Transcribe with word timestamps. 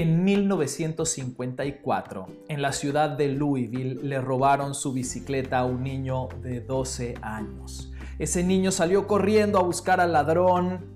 En 0.00 0.22
1954, 0.22 2.26
en 2.46 2.62
la 2.62 2.70
ciudad 2.70 3.10
de 3.10 3.30
Louisville, 3.30 3.98
le 4.00 4.20
robaron 4.20 4.76
su 4.76 4.92
bicicleta 4.92 5.58
a 5.58 5.64
un 5.64 5.82
niño 5.82 6.28
de 6.40 6.60
12 6.60 7.16
años. 7.20 7.92
Ese 8.20 8.44
niño 8.44 8.70
salió 8.70 9.08
corriendo 9.08 9.58
a 9.58 9.64
buscar 9.64 10.00
al 10.00 10.12
ladrón 10.12 10.86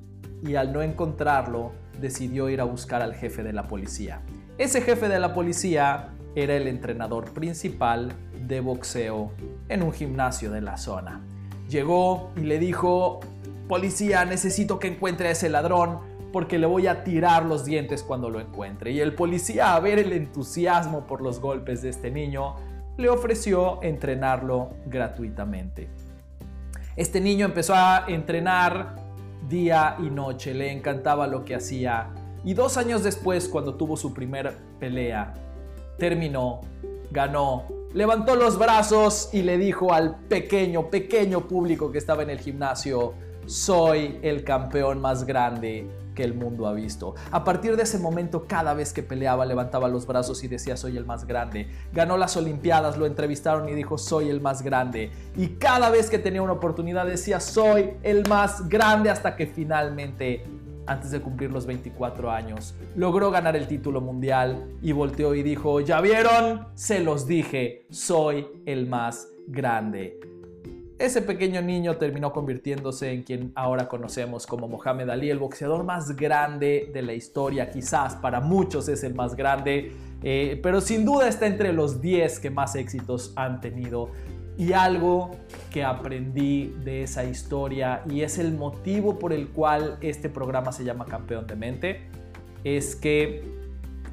y 0.40 0.54
al 0.54 0.72
no 0.72 0.82
encontrarlo, 0.82 1.72
decidió 2.00 2.48
ir 2.48 2.60
a 2.60 2.64
buscar 2.64 3.02
al 3.02 3.16
jefe 3.16 3.42
de 3.42 3.52
la 3.52 3.66
policía. 3.66 4.22
Ese 4.56 4.82
jefe 4.82 5.08
de 5.08 5.18
la 5.18 5.34
policía 5.34 6.10
era 6.36 6.54
el 6.54 6.68
entrenador 6.68 7.32
principal 7.32 8.12
de 8.46 8.60
boxeo 8.60 9.32
en 9.68 9.82
un 9.82 9.92
gimnasio 9.92 10.52
de 10.52 10.60
la 10.60 10.76
zona. 10.76 11.24
Llegó 11.68 12.30
y 12.36 12.42
le 12.42 12.60
dijo, 12.60 13.18
policía, 13.66 14.24
necesito 14.24 14.78
que 14.78 14.86
encuentre 14.86 15.26
a 15.26 15.32
ese 15.32 15.48
ladrón 15.48 16.11
porque 16.32 16.58
le 16.58 16.66
voy 16.66 16.86
a 16.86 17.04
tirar 17.04 17.44
los 17.44 17.64
dientes 17.64 18.02
cuando 18.02 18.30
lo 18.30 18.40
encuentre. 18.40 18.90
Y 18.90 19.00
el 19.00 19.14
policía, 19.14 19.74
a 19.74 19.80
ver 19.80 19.98
el 19.98 20.12
entusiasmo 20.12 21.06
por 21.06 21.20
los 21.20 21.40
golpes 21.40 21.82
de 21.82 21.90
este 21.90 22.10
niño, 22.10 22.56
le 22.96 23.08
ofreció 23.08 23.82
entrenarlo 23.82 24.70
gratuitamente. 24.86 25.88
Este 26.96 27.20
niño 27.20 27.46
empezó 27.46 27.74
a 27.74 28.04
entrenar 28.08 28.96
día 29.48 29.96
y 29.98 30.10
noche, 30.10 30.54
le 30.54 30.72
encantaba 30.72 31.26
lo 31.26 31.44
que 31.44 31.54
hacía. 31.54 32.08
Y 32.44 32.54
dos 32.54 32.76
años 32.76 33.02
después, 33.02 33.48
cuando 33.48 33.74
tuvo 33.74 33.96
su 33.96 34.12
primera 34.12 34.52
pelea, 34.80 35.34
terminó, 35.98 36.60
ganó, 37.10 37.66
levantó 37.94 38.36
los 38.36 38.58
brazos 38.58 39.30
y 39.32 39.42
le 39.42 39.58
dijo 39.58 39.92
al 39.92 40.16
pequeño, 40.28 40.90
pequeño 40.90 41.42
público 41.42 41.92
que 41.92 41.98
estaba 41.98 42.22
en 42.22 42.30
el 42.30 42.40
gimnasio, 42.40 43.14
soy 43.46 44.18
el 44.22 44.44
campeón 44.44 45.00
más 45.00 45.24
grande 45.24 45.88
que 46.14 46.24
el 46.24 46.34
mundo 46.34 46.66
ha 46.66 46.72
visto. 46.72 47.14
A 47.30 47.44
partir 47.44 47.76
de 47.76 47.82
ese 47.82 47.98
momento, 47.98 48.46
cada 48.46 48.74
vez 48.74 48.92
que 48.92 49.02
peleaba, 49.02 49.46
levantaba 49.46 49.88
los 49.88 50.06
brazos 50.06 50.42
y 50.44 50.48
decía, 50.48 50.76
soy 50.76 50.96
el 50.96 51.04
más 51.04 51.26
grande. 51.26 51.68
Ganó 51.92 52.16
las 52.16 52.36
Olimpiadas, 52.36 52.96
lo 52.96 53.06
entrevistaron 53.06 53.68
y 53.68 53.72
dijo, 53.72 53.98
soy 53.98 54.28
el 54.28 54.40
más 54.40 54.62
grande. 54.62 55.10
Y 55.36 55.48
cada 55.48 55.90
vez 55.90 56.10
que 56.10 56.18
tenía 56.18 56.42
una 56.42 56.52
oportunidad 56.52 57.06
decía, 57.06 57.40
soy 57.40 57.94
el 58.02 58.28
más 58.28 58.68
grande, 58.68 59.10
hasta 59.10 59.36
que 59.36 59.46
finalmente, 59.46 60.44
antes 60.86 61.10
de 61.10 61.20
cumplir 61.20 61.50
los 61.50 61.66
24 61.66 62.30
años, 62.30 62.74
logró 62.96 63.30
ganar 63.30 63.56
el 63.56 63.66
título 63.66 64.00
mundial 64.00 64.68
y 64.82 64.92
volteó 64.92 65.34
y 65.34 65.42
dijo, 65.42 65.80
ya 65.80 66.00
vieron, 66.00 66.68
se 66.74 67.00
los 67.00 67.26
dije, 67.26 67.86
soy 67.90 68.46
el 68.66 68.88
más 68.88 69.28
grande. 69.46 70.18
Ese 71.02 71.20
pequeño 71.20 71.60
niño 71.62 71.96
terminó 71.96 72.32
convirtiéndose 72.32 73.10
en 73.10 73.24
quien 73.24 73.50
ahora 73.56 73.88
conocemos 73.88 74.46
como 74.46 74.68
Mohamed 74.68 75.08
Ali, 75.08 75.30
el 75.30 75.40
boxeador 75.40 75.82
más 75.82 76.14
grande 76.14 76.92
de 76.94 77.02
la 77.02 77.12
historia, 77.12 77.72
quizás 77.72 78.14
para 78.14 78.38
muchos 78.38 78.88
es 78.88 79.02
el 79.02 79.12
más 79.12 79.34
grande, 79.34 79.96
eh, 80.22 80.60
pero 80.62 80.80
sin 80.80 81.04
duda 81.04 81.26
está 81.26 81.48
entre 81.48 81.72
los 81.72 82.00
10 82.00 82.38
que 82.38 82.50
más 82.50 82.76
éxitos 82.76 83.32
han 83.34 83.60
tenido. 83.60 84.10
Y 84.56 84.74
algo 84.74 85.32
que 85.72 85.82
aprendí 85.82 86.72
de 86.84 87.02
esa 87.02 87.24
historia 87.24 88.04
y 88.08 88.20
es 88.20 88.38
el 88.38 88.52
motivo 88.52 89.18
por 89.18 89.32
el 89.32 89.48
cual 89.48 89.98
este 90.02 90.28
programa 90.28 90.70
se 90.70 90.84
llama 90.84 91.06
Campeón 91.06 91.48
de 91.48 91.56
Mente, 91.56 92.02
es 92.62 92.94
que 92.94 93.42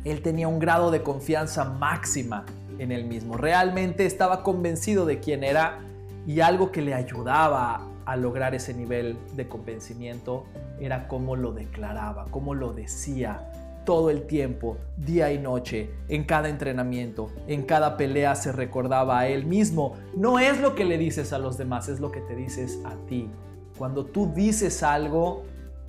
él 0.06 0.24
tenía 0.24 0.48
un 0.48 0.58
grado 0.58 0.90
de 0.90 1.04
confianza 1.04 1.66
máxima 1.66 2.48
en 2.80 2.92
él 2.92 3.06
mismo. 3.06 3.38
Realmente 3.38 4.08
estaba 4.08 4.42
convencido 4.42 5.06
de 5.06 5.20
quién 5.20 5.44
era 5.44 5.86
y 6.28 6.40
algo 6.42 6.72
que 6.72 6.82
le 6.82 6.94
ayudaba 6.94 7.88
a 8.06 8.16
lograr 8.16 8.56
ese 8.56 8.74
nivel 8.74 9.18
de 9.36 9.48
convencimiento 9.48 10.46
era 10.80 11.08
cómo 11.08 11.36
lo 11.36 11.52
declaraba, 11.52 12.26
cómo 12.32 12.54
lo 12.54 12.74
decía 12.74 13.52
todo 13.86 14.10
el 14.10 14.28
tiempo, 14.28 14.78
día 14.98 15.32
y 15.32 15.40
noche, 15.40 15.90
en 16.10 16.24
cada 16.24 16.50
entrenamiento, 16.50 17.32
en 17.48 17.64
cada 17.64 17.98
pelea 17.98 18.36
se 18.36 18.52
recordaba 18.52 19.20
a 19.20 19.28
él 19.28 19.46
mismo. 19.46 19.96
No 20.16 20.38
es 20.38 20.62
lo 20.62 20.76
que 20.76 20.86
le 20.86 20.98
dices 20.98 21.34
a 21.34 21.40
los 21.40 21.58
demás, 21.58 21.90
es 21.90 22.00
lo 22.00 22.12
que 22.12 22.22
te 22.22 22.36
dices 22.36 22.80
a 22.86 22.94
ti. 23.08 23.30
Cuando 23.78 24.06
tú 24.06 24.32
dices 24.36 24.84
algo, 24.84 25.44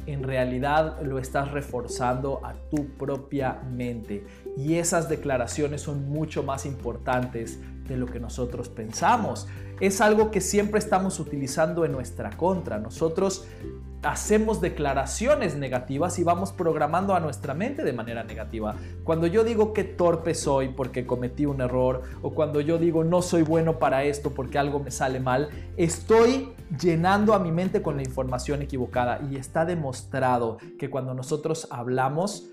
en 0.06 0.22
realidad 0.22 1.02
lo 1.02 1.18
estás 1.18 1.50
reforzando 1.50 2.40
a 2.44 2.54
tu 2.70 2.88
propia 2.96 3.60
mente. 3.70 4.24
Y 4.56 4.76
esas 4.76 5.08
declaraciones 5.08 5.82
son 5.82 6.08
mucho 6.08 6.42
más 6.42 6.66
importantes 6.66 7.58
de 7.86 7.96
lo 7.96 8.06
que 8.06 8.20
nosotros 8.20 8.68
pensamos. 8.68 9.46
Es 9.80 10.00
algo 10.00 10.30
que 10.30 10.40
siempre 10.40 10.78
estamos 10.78 11.18
utilizando 11.18 11.84
en 11.84 11.92
nuestra 11.92 12.30
contra. 12.36 12.78
Nosotros 12.78 13.46
hacemos 14.02 14.60
declaraciones 14.60 15.56
negativas 15.56 16.18
y 16.18 16.24
vamos 16.24 16.52
programando 16.52 17.14
a 17.14 17.20
nuestra 17.20 17.54
mente 17.54 17.82
de 17.82 17.92
manera 17.92 18.24
negativa. 18.24 18.76
Cuando 19.04 19.26
yo 19.26 19.44
digo 19.44 19.72
que 19.72 19.84
torpe 19.84 20.34
soy 20.34 20.68
porque 20.68 21.06
cometí 21.06 21.46
un 21.46 21.60
error 21.60 22.02
o 22.22 22.30
cuando 22.30 22.60
yo 22.60 22.78
digo 22.78 23.04
no 23.04 23.20
soy 23.22 23.42
bueno 23.42 23.78
para 23.78 24.04
esto 24.04 24.30
porque 24.30 24.58
algo 24.58 24.80
me 24.80 24.90
sale 24.90 25.20
mal, 25.20 25.50
estoy 25.76 26.52
llenando 26.80 27.34
a 27.34 27.38
mi 27.38 27.52
mente 27.52 27.82
con 27.82 27.96
la 27.96 28.02
información 28.02 28.62
equivocada 28.62 29.20
y 29.30 29.36
está 29.36 29.64
demostrado 29.66 30.58
que 30.78 30.88
cuando 30.88 31.12
nosotros 31.14 31.68
hablamos, 31.70 32.48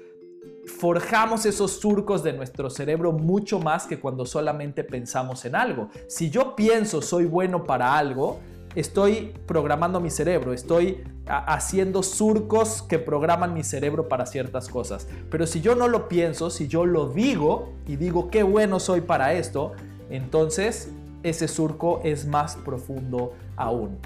forjamos 0.67 1.45
esos 1.45 1.79
surcos 1.79 2.23
de 2.23 2.33
nuestro 2.33 2.69
cerebro 2.69 3.11
mucho 3.11 3.59
más 3.59 3.87
que 3.87 3.99
cuando 3.99 4.25
solamente 4.25 4.83
pensamos 4.83 5.45
en 5.45 5.55
algo. 5.55 5.89
Si 6.07 6.29
yo 6.29 6.55
pienso 6.55 7.01
soy 7.01 7.25
bueno 7.25 7.63
para 7.63 7.97
algo, 7.97 8.39
estoy 8.75 9.33
programando 9.45 9.99
mi 9.99 10.09
cerebro, 10.09 10.53
estoy 10.53 11.03
haciendo 11.25 12.03
surcos 12.03 12.83
que 12.83 12.99
programan 12.99 13.53
mi 13.53 13.63
cerebro 13.63 14.07
para 14.07 14.25
ciertas 14.25 14.69
cosas. 14.69 15.07
Pero 15.31 15.47
si 15.47 15.61
yo 15.61 15.75
no 15.75 15.87
lo 15.87 16.07
pienso, 16.07 16.49
si 16.49 16.67
yo 16.67 16.85
lo 16.85 17.09
digo 17.09 17.73
y 17.87 17.95
digo 17.95 18.29
qué 18.29 18.43
bueno 18.43 18.79
soy 18.79 19.01
para 19.01 19.33
esto, 19.33 19.71
entonces 20.09 20.91
ese 21.23 21.47
surco 21.47 22.01
es 22.03 22.27
más 22.27 22.55
profundo 22.57 23.33
aún. 23.55 23.97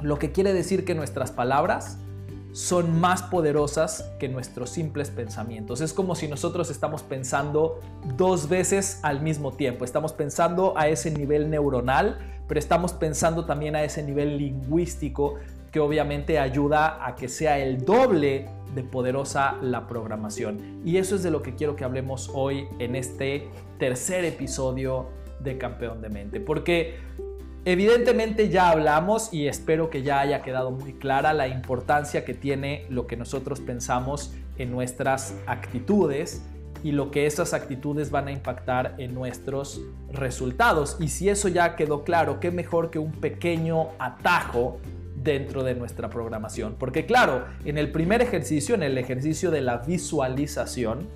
Lo 0.00 0.18
que 0.18 0.32
quiere 0.32 0.52
decir 0.52 0.84
que 0.84 0.94
nuestras 0.94 1.32
palabras 1.32 1.98
son 2.54 3.00
más 3.00 3.20
poderosas 3.20 4.12
que 4.20 4.28
nuestros 4.28 4.70
simples 4.70 5.10
pensamientos. 5.10 5.80
Es 5.80 5.92
como 5.92 6.14
si 6.14 6.28
nosotros 6.28 6.70
estamos 6.70 7.02
pensando 7.02 7.80
dos 8.16 8.48
veces 8.48 9.00
al 9.02 9.22
mismo 9.22 9.50
tiempo. 9.54 9.84
Estamos 9.84 10.12
pensando 10.12 10.72
a 10.76 10.86
ese 10.86 11.10
nivel 11.10 11.50
neuronal, 11.50 12.16
pero 12.46 12.60
estamos 12.60 12.92
pensando 12.92 13.44
también 13.44 13.74
a 13.74 13.82
ese 13.82 14.04
nivel 14.04 14.38
lingüístico 14.38 15.34
que 15.72 15.80
obviamente 15.80 16.38
ayuda 16.38 17.04
a 17.04 17.16
que 17.16 17.28
sea 17.28 17.58
el 17.58 17.84
doble 17.84 18.46
de 18.72 18.84
poderosa 18.84 19.56
la 19.60 19.88
programación. 19.88 20.80
Y 20.84 20.98
eso 20.98 21.16
es 21.16 21.24
de 21.24 21.32
lo 21.32 21.42
que 21.42 21.56
quiero 21.56 21.74
que 21.74 21.82
hablemos 21.82 22.30
hoy 22.32 22.68
en 22.78 22.94
este 22.94 23.48
tercer 23.80 24.24
episodio 24.24 25.08
de 25.40 25.58
Campeón 25.58 26.00
de 26.00 26.08
Mente. 26.08 26.38
Porque 26.38 26.98
Evidentemente 27.66 28.50
ya 28.50 28.68
hablamos 28.68 29.32
y 29.32 29.48
espero 29.48 29.88
que 29.88 30.02
ya 30.02 30.20
haya 30.20 30.42
quedado 30.42 30.70
muy 30.70 30.92
clara 30.92 31.32
la 31.32 31.48
importancia 31.48 32.22
que 32.22 32.34
tiene 32.34 32.84
lo 32.90 33.06
que 33.06 33.16
nosotros 33.16 33.60
pensamos 33.60 34.34
en 34.58 34.70
nuestras 34.70 35.34
actitudes 35.46 36.42
y 36.82 36.92
lo 36.92 37.10
que 37.10 37.24
esas 37.24 37.54
actitudes 37.54 38.10
van 38.10 38.28
a 38.28 38.32
impactar 38.32 38.96
en 38.98 39.14
nuestros 39.14 39.80
resultados. 40.12 40.98
Y 41.00 41.08
si 41.08 41.30
eso 41.30 41.48
ya 41.48 41.74
quedó 41.74 42.04
claro, 42.04 42.38
qué 42.38 42.50
mejor 42.50 42.90
que 42.90 42.98
un 42.98 43.12
pequeño 43.12 43.88
atajo 43.98 44.78
dentro 45.16 45.64
de 45.64 45.74
nuestra 45.74 46.10
programación. 46.10 46.76
Porque 46.78 47.06
claro, 47.06 47.46
en 47.64 47.78
el 47.78 47.90
primer 47.90 48.20
ejercicio, 48.20 48.74
en 48.74 48.82
el 48.82 48.98
ejercicio 48.98 49.50
de 49.50 49.62
la 49.62 49.78
visualización, 49.78 51.08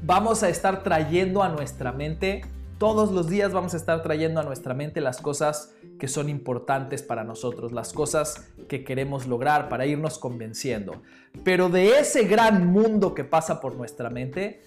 vamos 0.00 0.42
a 0.42 0.48
estar 0.48 0.82
trayendo 0.82 1.42
a 1.42 1.50
nuestra 1.50 1.92
mente 1.92 2.40
todos 2.78 3.12
los 3.12 3.28
días 3.28 3.52
vamos 3.52 3.74
a 3.74 3.76
estar 3.76 4.02
trayendo 4.02 4.40
a 4.40 4.42
nuestra 4.42 4.74
mente 4.74 5.00
las 5.00 5.20
cosas 5.20 5.74
que 5.98 6.08
son 6.08 6.28
importantes 6.28 7.02
para 7.02 7.24
nosotros, 7.24 7.72
las 7.72 7.92
cosas 7.92 8.48
que 8.68 8.84
queremos 8.84 9.26
lograr 9.26 9.68
para 9.68 9.86
irnos 9.86 10.18
convenciendo. 10.18 11.02
Pero 11.44 11.68
de 11.68 11.98
ese 11.98 12.24
gran 12.24 12.66
mundo 12.66 13.14
que 13.14 13.24
pasa 13.24 13.60
por 13.60 13.76
nuestra 13.76 14.10
mente, 14.10 14.62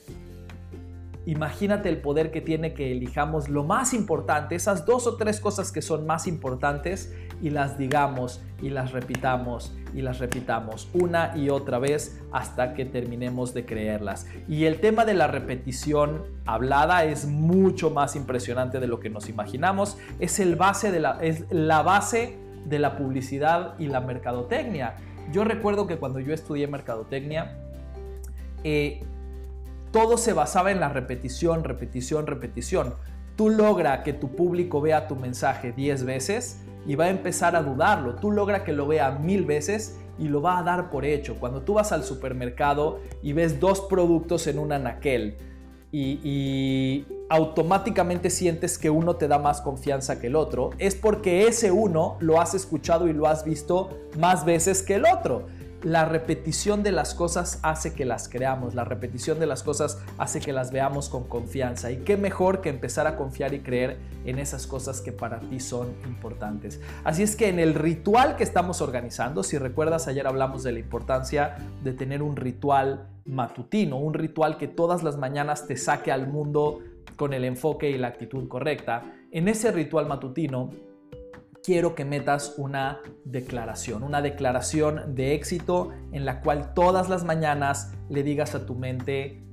imagínate 1.27 1.89
el 1.89 1.97
poder 1.97 2.31
que 2.31 2.39
tiene 2.39 2.73
que 2.73 2.93
elijamos 2.93 3.49
lo 3.49 3.65
más 3.65 3.93
importante, 3.93 4.55
esas 4.55 4.85
dos 4.85 5.07
o 5.07 5.17
tres 5.17 5.41
cosas 5.41 5.73
que 5.73 5.81
son 5.81 6.07
más 6.07 6.25
importantes 6.25 7.13
y 7.41 7.49
las 7.49 7.77
digamos 7.77 8.41
y 8.61 8.69
las 8.69 8.93
repitamos 8.93 9.75
y 9.93 10.01
las 10.01 10.19
repitamos 10.19 10.89
una 10.93 11.35
y 11.35 11.49
otra 11.49 11.79
vez 11.79 12.21
hasta 12.31 12.73
que 12.73 12.85
terminemos 12.85 13.53
de 13.53 13.65
creerlas. 13.65 14.25
Y 14.47 14.63
el 14.65 14.79
tema 14.79 15.03
de 15.03 15.15
la 15.15 15.27
repetición 15.27 16.23
hablada 16.45 17.03
es 17.03 17.25
mucho 17.25 17.89
más 17.89 18.15
impresionante 18.15 18.79
de 18.79 18.87
lo 18.87 19.01
que 19.01 19.09
nos 19.09 19.27
imaginamos. 19.27 19.97
Es, 20.19 20.39
el 20.39 20.55
base 20.55 20.91
de 20.91 21.01
la, 21.01 21.19
es 21.21 21.43
la 21.51 21.81
base 21.81 22.37
de 22.65 22.79
la 22.79 22.95
publicidad 22.95 23.77
y 23.79 23.87
la 23.87 23.99
mercadotecnia. 23.99 24.95
Yo 25.33 25.43
recuerdo 25.43 25.87
que 25.87 25.97
cuando 25.97 26.21
yo 26.21 26.33
estudié 26.33 26.67
mercadotecnia, 26.67 27.57
eh, 28.63 29.03
todo 29.91 30.17
se 30.17 30.33
basaba 30.33 30.71
en 30.71 30.79
la 30.79 30.89
repetición, 30.89 31.63
repetición, 31.63 32.27
repetición. 32.27 32.95
Tú 33.35 33.49
logra 33.49 34.03
que 34.03 34.13
tu 34.13 34.35
público 34.35 34.81
vea 34.81 35.07
tu 35.07 35.15
mensaje 35.15 35.71
10 35.71 36.05
veces 36.05 36.61
y 36.85 36.95
va 36.95 37.05
a 37.05 37.09
empezar 37.09 37.55
a 37.55 37.61
dudarlo. 37.61 38.15
Tú 38.15 38.31
logra 38.31 38.63
que 38.63 38.73
lo 38.73 38.87
vea 38.87 39.11
mil 39.11 39.45
veces 39.45 39.97
y 40.17 40.27
lo 40.27 40.41
va 40.41 40.57
a 40.57 40.63
dar 40.63 40.89
por 40.89 41.05
hecho. 41.05 41.35
Cuando 41.39 41.61
tú 41.61 41.75
vas 41.75 41.91
al 41.91 42.03
supermercado 42.03 42.99
y 43.21 43.33
ves 43.33 43.59
dos 43.59 43.81
productos 43.81 44.47
en 44.47 44.59
un 44.59 44.71
anaquel 44.71 45.37
y, 45.91 46.19
y, 46.23 47.05
automáticamente 47.29 48.29
sientes 48.29 48.77
que 48.77 48.89
uno 48.89 49.17
te 49.17 49.27
da 49.27 49.37
más 49.37 49.59
confianza 49.59 50.19
que 50.19 50.27
el 50.27 50.35
otro, 50.35 50.69
es 50.77 50.95
porque 50.95 51.47
ese 51.47 51.71
uno 51.71 52.15
lo 52.21 52.39
has 52.39 52.53
escuchado 52.53 53.07
y 53.07 53.13
lo 53.13 53.27
has 53.27 53.43
visto 53.43 53.89
más 54.17 54.45
veces 54.45 54.81
que 54.81 54.95
el 54.95 55.05
otro 55.05 55.47
la 55.83 56.05
repetición 56.05 56.81
de 56.81 56.91
las 56.91 57.13
cosas 57.13 57.59
hace 57.61 57.93
que 57.93 58.05
las 58.05 58.29
creamos, 58.29 58.73
la 58.73 58.83
repetición 58.83 59.39
de 59.39 59.45
las 59.45 59.61
cosas 59.61 59.99
hace 60.17 60.39
que 60.39 60.51
las 60.51 60.71
veamos 60.71 61.07
con 61.07 61.25
confianza. 61.25 61.91
Y 61.91 61.97
qué 61.97 62.17
mejor 62.17 62.61
que 62.61 62.69
empezar 62.69 63.05
a 63.05 63.15
confiar 63.15 63.53
y 63.53 63.59
creer 63.59 63.97
en 64.25 64.39
esas 64.39 64.65
cosas 64.65 65.01
que 65.01 65.11
para 65.11 65.39
ti 65.39 65.59
son 65.59 65.89
importantes. 66.05 66.81
Así 67.03 67.23
es 67.23 67.35
que 67.35 67.49
en 67.49 67.59
el 67.59 67.75
ritual 67.75 68.35
que 68.35 68.43
estamos 68.43 68.81
organizando, 68.81 69.43
si 69.43 69.57
recuerdas, 69.57 70.07
ayer 70.07 70.25
hablamos 70.25 70.63
de 70.63 70.71
la 70.71 70.79
importancia 70.79 71.57
de 71.83 71.93
tener 71.93 72.23
un 72.23 72.35
ritual 72.35 73.09
matutino, 73.25 73.97
un 73.97 74.13
ritual 74.13 74.57
que 74.57 74.67
todas 74.67 75.03
las 75.03 75.17
mañanas 75.17 75.67
te 75.67 75.77
saque 75.77 76.11
al 76.11 76.27
mundo 76.27 76.79
con 77.15 77.33
el 77.33 77.45
enfoque 77.45 77.89
y 77.89 77.97
la 77.97 78.07
actitud 78.07 78.47
correcta. 78.47 79.03
En 79.31 79.47
ese 79.47 79.71
ritual 79.71 80.07
matutino, 80.07 80.71
quiero 81.67 81.95
que 81.95 82.05
metas 82.05 82.53
una 82.55 83.01
declaración, 83.25 84.01
una 84.01 84.21
declaración 84.21 85.15
de 85.15 85.33
éxito 85.33 85.91
en 86.13 86.23
la 86.23 86.39
cual 86.39 86.73
todas 86.73 87.09
las 87.09 87.25
mañanas 87.25 87.91
le 88.07 88.23
digas 88.23 88.55
a 88.55 88.65
tu 88.65 88.73
mente 88.73 89.43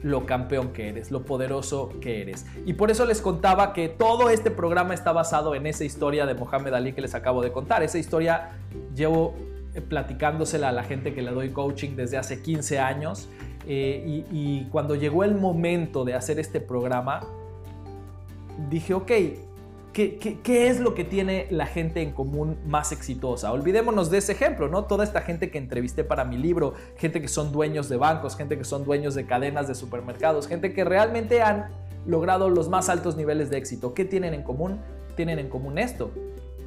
lo 0.00 0.24
campeón 0.24 0.72
que 0.72 0.88
eres, 0.88 1.10
lo 1.10 1.26
poderoso 1.26 1.90
que 2.00 2.22
eres. 2.22 2.46
Y 2.64 2.72
por 2.72 2.90
eso 2.90 3.04
les 3.04 3.20
contaba 3.20 3.74
que 3.74 3.90
todo 3.90 4.30
este 4.30 4.50
programa 4.50 4.94
está 4.94 5.12
basado 5.12 5.54
en 5.54 5.66
esa 5.66 5.84
historia 5.84 6.24
de 6.24 6.32
Mohamed 6.32 6.72
Ali 6.72 6.94
que 6.94 7.02
les 7.02 7.14
acabo 7.14 7.42
de 7.42 7.52
contar. 7.52 7.82
Esa 7.82 7.98
historia 7.98 8.52
llevo 8.94 9.34
eh, 9.74 9.82
platicándosela 9.82 10.70
a 10.70 10.72
la 10.72 10.84
gente 10.84 11.12
que 11.12 11.20
le 11.20 11.30
doy 11.30 11.50
coaching 11.50 11.94
desde 11.94 12.16
hace 12.16 12.40
15 12.40 12.78
años. 12.78 13.28
Eh, 13.66 14.02
y, 14.06 14.24
y 14.32 14.68
cuando 14.70 14.94
llegó 14.94 15.24
el 15.24 15.34
momento 15.34 16.06
de 16.06 16.14
hacer 16.14 16.38
este 16.38 16.58
programa, 16.58 17.20
dije, 18.70 18.94
ok, 18.94 19.12
¿Qué, 19.92 20.68
es 20.68 20.78
lo 20.78 20.94
que 20.94 21.02
tiene 21.02 21.48
la 21.50 21.66
gente 21.66 22.00
en 22.00 22.12
común 22.12 22.58
más 22.64 22.92
exitosa? 22.92 23.52
Olvidémonos 23.52 24.08
de 24.08 24.18
ese 24.18 24.32
ejemplo, 24.32 24.68
¿no? 24.68 24.84
Toda 24.84 25.02
esta 25.02 25.20
gente 25.20 25.50
que 25.50 25.58
entrevisté 25.58 26.04
para 26.04 26.24
mi 26.24 26.38
libro, 26.38 26.74
gente 26.96 27.20
que 27.20 27.26
son 27.26 27.50
dueños 27.50 27.88
de 27.88 27.96
bancos, 27.96 28.36
gente 28.36 28.56
que 28.56 28.64
son 28.64 28.84
dueños 28.84 29.16
de 29.16 29.26
cadenas 29.26 29.66
de 29.66 29.74
supermercados, 29.74 30.46
gente 30.46 30.72
que 30.72 30.84
realmente 30.84 31.42
han 31.42 31.70
logrado 32.06 32.50
los 32.50 32.68
más 32.68 32.88
altos 32.88 33.16
niveles 33.16 33.50
de 33.50 33.58
éxito. 33.58 33.92
¿Qué 33.92 34.04
tienen 34.04 34.32
en 34.32 34.42
común? 34.44 34.78
Tienen 35.16 35.40
en 35.40 35.48
común 35.48 35.76
esto, 35.76 36.12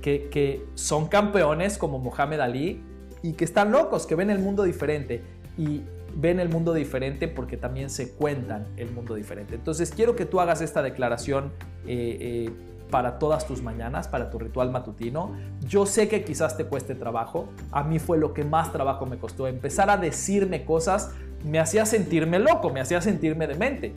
que, 0.02 0.66
son 0.76 1.08
campeones 1.08 1.78
como 1.78 2.00
Mohamed 2.00 2.42
Ali 2.42 2.84
y 3.22 3.34
que 3.34 3.46
están 3.46 3.72
locos, 3.72 4.06
que 4.06 4.16
ven 4.16 4.31
el 4.31 4.40
mundo 4.40 4.64
diferente. 4.64 5.22
Y 5.58 5.81
ven 6.16 6.40
el 6.40 6.50
mundo 6.50 6.74
diferente 6.74 7.28
porque 7.28 7.56
también 7.58 7.90
se 7.90 8.12
cuentan 8.12 8.68
el 8.76 8.92
mundo 8.92 9.16
diferente. 9.16 9.56
Entonces 9.56 9.92
quiero 9.96 10.16
que 10.16 10.26
tú 10.26 10.42
hagas 10.42 10.62
esta 10.62 10.81
declaración. 10.81 11.54
Eh, 11.88 12.18
eh, 12.50 12.73
para 12.94 13.18
todas 13.18 13.48
tus 13.48 13.63
mañanas, 13.63 14.07
para 14.07 14.30
tu 14.30 14.38
ritual 14.38 14.69
matutino. 14.69 15.31
Yo 15.68 15.88
sé 15.88 16.07
que 16.07 16.24
quizás 16.24 16.57
te 16.57 16.66
cueste 16.66 16.94
trabajo, 16.94 17.50
a 17.72 17.84
mí 17.84 17.98
fue 17.98 18.19
lo 18.19 18.36
que 18.36 18.44
más 18.44 18.72
trabajo 18.72 19.07
me 19.07 19.18
costó. 19.18 19.48
Empezar 19.48 19.90
a 19.90 19.98
decirme 19.98 20.63
cosas 20.63 21.10
me 21.44 21.60
hacía 21.60 21.88
sentirme 21.88 22.38
loco, 22.38 22.69
me 22.69 22.81
hacía 22.81 23.01
sentirme 23.01 23.48
demente. 23.48 23.95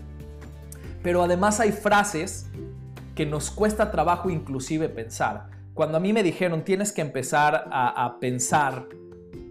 Pero 1.02 1.22
además 1.22 1.60
hay 1.60 1.72
frases 1.72 2.50
que 3.14 3.26
nos 3.26 3.50
cuesta 3.50 3.90
trabajo 3.90 4.31
inclusive 4.31 4.88
pensar. 4.88 5.50
Cuando 5.75 5.98
a 5.98 6.00
mí 6.00 6.14
me 6.14 6.22
dijeron 6.22 6.64
tienes 6.64 6.90
que 6.90 7.02
empezar 7.02 7.69
a, 7.70 8.02
a 8.02 8.19
pensar 8.19 8.88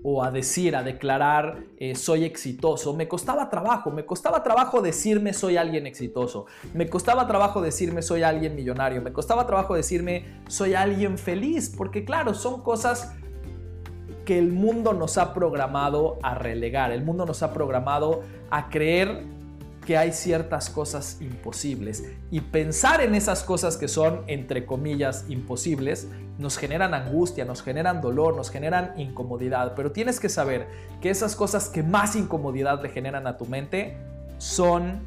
o 0.08 0.24
a 0.24 0.30
decir, 0.30 0.76
a 0.76 0.84
declarar 0.84 1.64
eh, 1.78 1.96
soy 1.96 2.26
exitoso, 2.26 2.94
me 2.94 3.08
costaba 3.08 3.50
trabajo, 3.50 3.90
me 3.90 4.06
costaba 4.06 4.44
trabajo 4.44 4.84
decirme 4.84 5.34
soy 5.34 5.58
alguien 5.58 5.88
exitoso, 5.88 6.46
me 6.76 6.88
costaba 6.88 7.26
trabajo 7.26 7.60
decirme 7.60 8.04
soy 8.04 8.22
alguien 8.22 8.54
millonario, 8.54 9.02
me 9.02 9.12
costaba 9.12 9.48
trabajo 9.48 9.74
decirme 9.74 10.44
soy 10.48 10.76
alguien 10.76 11.18
feliz, 11.18 11.74
porque 11.76 12.06
claro, 12.06 12.36
son 12.36 12.62
cosas 12.62 13.16
que 14.26 14.38
el 14.38 14.52
mundo 14.52 14.94
nos 14.94 15.18
ha 15.18 15.34
programado 15.34 16.20
a 16.22 16.36
relegar, 16.36 16.92
el 16.92 17.04
mundo 17.04 17.26
nos 17.26 17.42
ha 17.42 17.52
programado 17.52 18.22
a 18.52 18.70
creer 18.70 19.24
que 19.86 19.98
hay 19.98 20.12
ciertas 20.12 20.70
cosas 20.70 21.18
imposibles 21.22 22.04
y 22.32 22.42
pensar 22.42 23.02
en 23.02 23.16
esas 23.16 23.44
cosas 23.44 23.78
que 23.78 23.88
son, 23.88 24.24
entre 24.28 24.66
comillas, 24.66 25.26
imposibles, 25.30 26.08
nos 26.38 26.58
generan 26.58 26.94
angustia, 26.94 27.46
nos 27.46 27.62
generan 27.62 28.02
dolor, 28.02 28.36
nos 28.36 28.50
generan 28.50 28.94
incomodidad, 28.98 29.74
pero 29.76 29.92
tienes 29.92 30.20
que 30.20 30.28
saber 30.28 30.68
que 31.02 31.10
esas 31.10 31.36
cosas 31.36 31.70
que 31.70 31.84
más 31.84 32.16
incomodidad 32.16 32.82
le 32.82 32.90
generan 32.90 33.28
a 33.28 33.38
tu 33.38 33.46
mente 33.46 33.98
son 34.38 35.04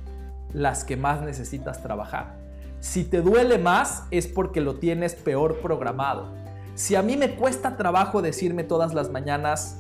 las 0.52 0.84
que 0.84 0.96
más 0.96 1.20
necesitas 1.20 1.82
trabajar. 1.82 2.36
Si 2.80 3.04
te 3.04 3.20
duele 3.20 3.58
más 3.58 4.04
es 4.10 4.26
porque 4.26 4.60
lo 4.60 4.76
tienes 4.76 5.14
peor 5.14 5.60
programado. 5.60 6.28
Si 6.75 6.94
a 6.94 7.02
mí 7.02 7.16
me 7.16 7.34
cuesta 7.34 7.76
trabajo 7.76 8.22
decirme 8.22 8.62
todas 8.62 8.94
las 8.94 9.10
mañanas, 9.10 9.78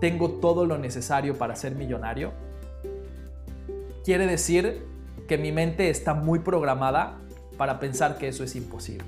tengo 0.00 0.30
todo 0.32 0.64
lo 0.64 0.78
necesario 0.78 1.36
para 1.36 1.56
ser 1.56 1.74
millonario, 1.74 2.32
quiere 4.04 4.26
decir 4.26 4.84
que 5.26 5.38
mi 5.38 5.50
mente 5.50 5.90
está 5.90 6.14
muy 6.14 6.40
programada 6.40 7.18
para 7.56 7.80
pensar 7.80 8.18
que 8.18 8.28
eso 8.28 8.44
es 8.44 8.54
imposible. 8.54 9.06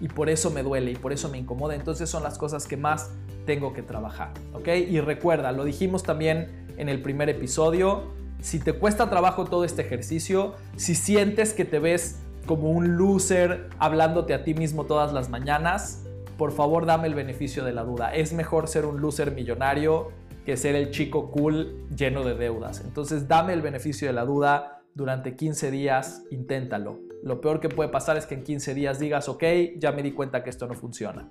Y 0.00 0.08
por 0.08 0.28
eso 0.28 0.50
me 0.50 0.62
duele 0.62 0.92
y 0.92 0.96
por 0.96 1.12
eso 1.12 1.28
me 1.28 1.38
incomoda. 1.38 1.74
Entonces 1.74 2.08
son 2.08 2.22
las 2.22 2.38
cosas 2.38 2.66
que 2.66 2.76
más 2.76 3.10
tengo 3.46 3.72
que 3.72 3.82
trabajar. 3.82 4.30
¿Ok? 4.52 4.68
Y 4.68 5.00
recuerda, 5.00 5.50
lo 5.52 5.64
dijimos 5.64 6.02
también 6.02 6.66
en 6.76 6.88
el 6.88 7.02
primer 7.02 7.28
episodio. 7.28 8.12
Si 8.40 8.60
te 8.60 8.74
cuesta 8.74 9.10
trabajo 9.10 9.46
todo 9.46 9.64
este 9.64 9.82
ejercicio, 9.82 10.54
si 10.76 10.94
sientes 10.94 11.54
que 11.54 11.64
te 11.64 11.78
ves 11.78 12.20
como 12.46 12.70
un 12.70 12.96
loser 12.96 13.68
hablándote 13.78 14.34
a 14.34 14.44
ti 14.44 14.54
mismo 14.54 14.84
todas 14.84 15.12
las 15.12 15.28
mañanas, 15.28 16.04
por 16.36 16.52
favor 16.52 16.86
dame 16.86 17.08
el 17.08 17.14
beneficio 17.14 17.64
de 17.64 17.72
la 17.72 17.82
duda. 17.82 18.14
Es 18.14 18.32
mejor 18.32 18.68
ser 18.68 18.86
un 18.86 19.00
loser 19.00 19.32
millonario 19.32 20.12
que 20.48 20.56
ser 20.56 20.76
el 20.76 20.90
chico 20.90 21.30
cool 21.30 21.86
lleno 21.94 22.24
de 22.24 22.34
deudas. 22.34 22.80
Entonces 22.80 23.28
dame 23.28 23.52
el 23.52 23.60
beneficio 23.60 24.08
de 24.08 24.14
la 24.14 24.24
duda 24.24 24.82
durante 24.94 25.36
15 25.36 25.70
días, 25.70 26.24
inténtalo. 26.30 27.00
Lo 27.22 27.42
peor 27.42 27.60
que 27.60 27.68
puede 27.68 27.90
pasar 27.90 28.16
es 28.16 28.24
que 28.24 28.34
en 28.34 28.44
15 28.44 28.72
días 28.72 28.98
digas, 28.98 29.28
ok, 29.28 29.44
ya 29.76 29.92
me 29.92 30.02
di 30.02 30.12
cuenta 30.12 30.42
que 30.42 30.48
esto 30.48 30.66
no 30.66 30.72
funciona. 30.72 31.30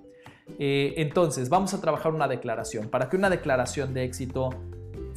Eh, 0.59 0.93
entonces, 0.97 1.49
vamos 1.49 1.73
a 1.73 1.81
trabajar 1.81 2.13
una 2.13 2.27
declaración. 2.27 2.89
Para 2.89 3.09
que 3.09 3.17
una 3.17 3.31
declaración 3.31 3.91
de 3.95 4.03
éxito 4.03 4.49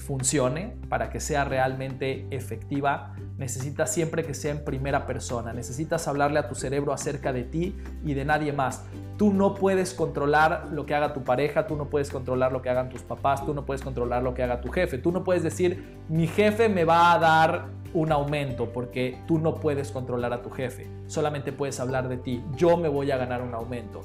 funcione, 0.00 0.76
para 0.88 1.10
que 1.10 1.20
sea 1.20 1.44
realmente 1.44 2.26
efectiva, 2.30 3.14
necesitas 3.38 3.92
siempre 3.92 4.24
que 4.24 4.34
sea 4.34 4.50
en 4.50 4.64
primera 4.64 5.06
persona. 5.06 5.52
Necesitas 5.52 6.08
hablarle 6.08 6.38
a 6.40 6.48
tu 6.48 6.54
cerebro 6.54 6.92
acerca 6.92 7.32
de 7.32 7.44
ti 7.44 7.76
y 8.04 8.14
de 8.14 8.24
nadie 8.24 8.52
más. 8.52 8.84
Tú 9.16 9.32
no 9.32 9.54
puedes 9.54 9.94
controlar 9.94 10.68
lo 10.72 10.86
que 10.86 10.94
haga 10.94 11.12
tu 11.12 11.22
pareja, 11.22 11.66
tú 11.66 11.76
no 11.76 11.88
puedes 11.88 12.10
controlar 12.10 12.50
lo 12.50 12.62
que 12.62 12.70
hagan 12.70 12.88
tus 12.88 13.02
papás, 13.02 13.44
tú 13.44 13.54
no 13.54 13.64
puedes 13.64 13.82
controlar 13.82 14.22
lo 14.22 14.34
que 14.34 14.42
haga 14.42 14.60
tu 14.60 14.70
jefe. 14.70 14.98
Tú 14.98 15.12
no 15.12 15.22
puedes 15.22 15.42
decir, 15.42 15.98
mi 16.08 16.26
jefe 16.26 16.68
me 16.68 16.84
va 16.84 17.12
a 17.12 17.18
dar 17.18 17.66
un 17.92 18.12
aumento 18.12 18.72
porque 18.72 19.18
tú 19.26 19.38
no 19.38 19.56
puedes 19.56 19.90
controlar 19.90 20.32
a 20.32 20.42
tu 20.42 20.50
jefe. 20.50 20.88
Solamente 21.06 21.52
puedes 21.52 21.78
hablar 21.80 22.08
de 22.08 22.16
ti. 22.16 22.42
Yo 22.56 22.76
me 22.76 22.88
voy 22.88 23.10
a 23.10 23.16
ganar 23.16 23.42
un 23.42 23.54
aumento. 23.54 24.00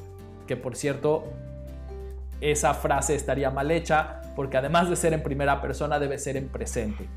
Que 0.48 0.58
por 0.58 0.76
cierto, 0.76 1.24
esa 2.42 2.74
frase 2.74 3.16
estaría 3.16 3.50
mal 3.50 3.72
hecha 3.72 4.22
porque 4.36 4.58
además 4.58 4.90
de 4.90 4.96
ser 4.96 5.14
en 5.14 5.24
primera 5.24 5.62
persona 5.62 6.00
debe 6.00 6.18
ser 6.18 6.38
en 6.38 6.50
presente. 6.50 7.08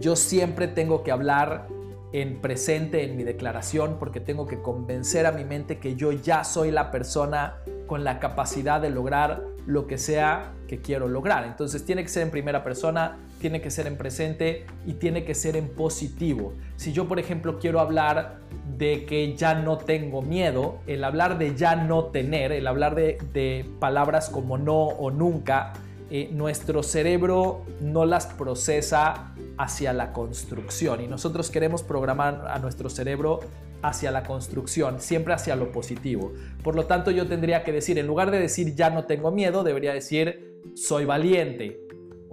Yo 0.00 0.16
siempre 0.16 0.68
tengo 0.68 1.02
que 1.02 1.10
hablar 1.10 1.66
en 2.12 2.40
presente 2.40 3.04
en 3.04 3.16
mi 3.16 3.24
declaración 3.24 3.96
porque 3.98 4.20
tengo 4.20 4.46
que 4.46 4.62
convencer 4.62 5.26
a 5.26 5.32
mi 5.32 5.44
mente 5.44 5.78
que 5.78 5.94
yo 5.94 6.12
ya 6.12 6.44
soy 6.44 6.70
la 6.70 6.90
persona 6.90 7.56
con 7.86 8.04
la 8.04 8.18
capacidad 8.18 8.80
de 8.80 8.90
lograr 8.90 9.42
lo 9.66 9.86
que 9.86 9.98
sea 9.98 10.52
que 10.66 10.80
quiero 10.80 11.08
lograr. 11.08 11.44
Entonces 11.44 11.84
tiene 11.84 12.02
que 12.02 12.08
ser 12.08 12.22
en 12.22 12.30
primera 12.30 12.64
persona, 12.64 13.18
tiene 13.40 13.60
que 13.60 13.70
ser 13.70 13.86
en 13.86 13.96
presente 13.96 14.66
y 14.86 14.94
tiene 14.94 15.24
que 15.24 15.34
ser 15.34 15.56
en 15.56 15.68
positivo. 15.68 16.54
Si 16.76 16.92
yo, 16.92 17.06
por 17.06 17.18
ejemplo, 17.18 17.58
quiero 17.58 17.80
hablar 17.80 18.38
de 18.78 19.04
que 19.06 19.34
ya 19.34 19.54
no 19.54 19.76
tengo 19.76 20.22
miedo, 20.22 20.78
el 20.86 21.02
hablar 21.02 21.36
de 21.36 21.56
ya 21.56 21.74
no 21.74 22.04
tener, 22.04 22.52
el 22.52 22.66
hablar 22.68 22.94
de, 22.94 23.68
palabras 23.80 24.30
como 24.30 24.56
no 24.56 24.84
o 24.84 25.10
nunca, 25.10 25.72
eh, 26.10 26.30
nuestro 26.32 26.82
cerebro 26.84 27.64
no 27.80 28.06
las 28.06 28.26
procesa 28.26 29.34
hacia 29.58 29.92
la 29.92 30.12
construcción 30.12 31.02
y 31.02 31.08
nosotros 31.08 31.50
queremos 31.50 31.82
programar 31.82 32.46
a 32.48 32.58
nuestro 32.60 32.88
cerebro 32.88 33.40
hacia 33.82 34.12
la 34.12 34.22
construcción, 34.22 35.00
siempre 35.00 35.34
hacia 35.34 35.56
lo 35.56 35.72
positivo. 35.72 36.32
Por 36.62 36.76
lo 36.76 36.86
tanto, 36.86 37.10
yo 37.10 37.26
tendría 37.26 37.64
que 37.64 37.72
decir, 37.72 37.98
en 37.98 38.06
lugar 38.06 38.30
de 38.30 38.38
decir 38.38 38.74
ya 38.76 38.90
no 38.90 39.04
tengo 39.04 39.32
miedo, 39.32 39.64
debería 39.64 39.92
decir 39.92 40.62
soy 40.74 41.04
valiente 41.04 41.80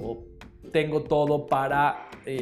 o 0.02 0.24
tengo 0.72 1.02
todo 1.02 1.48
para 1.48 2.10
eh, 2.26 2.38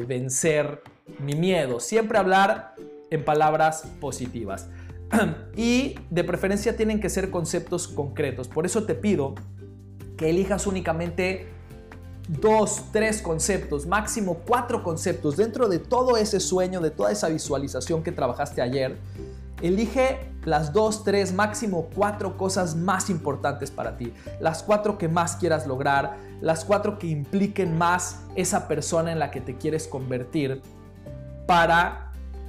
eh, 0.00 0.04
vencer 0.06 0.82
mi 1.18 1.34
miedo. 1.34 1.80
Siempre 1.80 2.18
hablar 2.18 2.74
en 3.10 3.24
palabras 3.24 3.84
positivas. 4.00 4.68
y 5.56 5.94
de 6.10 6.24
preferencia 6.24 6.76
tienen 6.76 7.00
que 7.00 7.08
ser 7.08 7.30
conceptos 7.30 7.88
concretos. 7.88 8.48
Por 8.48 8.66
eso 8.66 8.84
te 8.84 8.94
pido 8.94 9.34
que 10.16 10.30
elijas 10.30 10.66
únicamente 10.66 11.48
dos, 12.28 12.84
tres 12.92 13.22
conceptos, 13.22 13.86
máximo 13.86 14.42
cuatro 14.46 14.82
conceptos 14.82 15.36
dentro 15.36 15.68
de 15.68 15.78
todo 15.78 16.16
ese 16.16 16.40
sueño, 16.40 16.80
de 16.80 16.90
toda 16.90 17.10
esa 17.10 17.28
visualización 17.28 18.02
que 18.02 18.12
trabajaste 18.12 18.60
ayer. 18.60 18.98
Elige 19.62 20.30
las 20.44 20.72
dos, 20.72 21.04
tres, 21.04 21.32
máximo 21.32 21.88
cuatro 21.94 22.36
cosas 22.36 22.76
más 22.76 23.10
importantes 23.10 23.70
para 23.70 23.96
ti, 23.96 24.12
las 24.40 24.62
cuatro 24.62 24.98
que 24.98 25.08
más 25.08 25.36
quieras 25.36 25.66
lograr, 25.66 26.16
las 26.40 26.64
cuatro 26.64 26.98
que 26.98 27.08
impliquen 27.08 27.76
más 27.76 28.20
esa 28.36 28.68
persona 28.68 29.10
en 29.10 29.18
la 29.18 29.30
que 29.30 29.40
te 29.40 29.56
quieres 29.56 29.88
convertir 29.88 30.62
para 31.46 32.07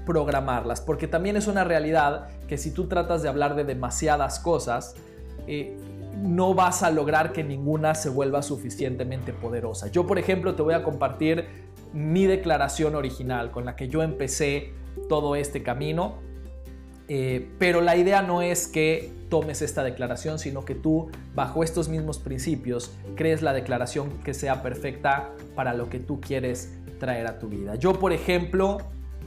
programarlas, 0.09 0.81
porque 0.81 1.07
también 1.07 1.37
es 1.37 1.45
una 1.45 1.63
realidad 1.63 2.29
que 2.47 2.57
si 2.57 2.71
tú 2.71 2.87
tratas 2.87 3.21
de 3.21 3.29
hablar 3.29 3.55
de 3.55 3.63
demasiadas 3.63 4.39
cosas, 4.39 4.95
eh, 5.45 5.77
no 6.17 6.55
vas 6.55 6.81
a 6.81 6.89
lograr 6.89 7.31
que 7.31 7.43
ninguna 7.43 7.93
se 7.93 8.09
vuelva 8.09 8.41
suficientemente 8.41 9.33
poderosa. 9.33 9.85
Yo, 9.85 10.07
por 10.07 10.17
ejemplo, 10.17 10.55
te 10.55 10.63
voy 10.63 10.73
a 10.73 10.81
compartir 10.81 11.45
mi 11.93 12.25
declaración 12.25 12.95
original 12.95 13.51
con 13.51 13.65
la 13.65 13.75
que 13.75 13.87
yo 13.87 14.01
empecé 14.01 14.73
todo 15.09 15.35
este 15.35 15.61
camino, 15.61 16.15
eh, 17.07 17.47
pero 17.59 17.79
la 17.79 17.95
idea 17.95 18.23
no 18.23 18.41
es 18.41 18.65
que 18.65 19.13
tomes 19.29 19.61
esta 19.61 19.83
declaración, 19.83 20.39
sino 20.39 20.65
que 20.65 20.73
tú, 20.73 21.11
bajo 21.35 21.63
estos 21.63 21.87
mismos 21.87 22.17
principios, 22.17 22.91
crees 23.15 23.43
la 23.43 23.53
declaración 23.53 24.09
que 24.23 24.33
sea 24.33 24.63
perfecta 24.63 25.29
para 25.53 25.75
lo 25.75 25.87
que 25.87 25.99
tú 25.99 26.19
quieres 26.19 26.73
traer 26.99 27.27
a 27.27 27.37
tu 27.37 27.47
vida. 27.47 27.75
Yo, 27.75 27.93
por 27.93 28.11
ejemplo, 28.11 28.79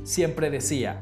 siempre 0.04 0.50
decía, 0.50 1.00